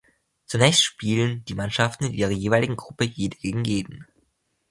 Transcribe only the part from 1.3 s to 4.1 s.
die Mannschaften in ihrer jeweiligen Gruppe jeder gegen jeden.